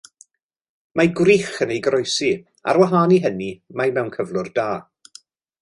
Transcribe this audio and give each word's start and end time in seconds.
Mae 1.01 1.11
gwrych 1.19 1.51
yn 1.65 1.75
ei 1.75 1.77
groesi; 1.89 2.31
ar 2.73 2.81
wahân 2.85 3.15
i 3.19 3.23
hynny 3.27 3.53
mae 3.83 3.97
mewn 3.99 4.13
cyflwr 4.17 4.51
da. 4.57 4.69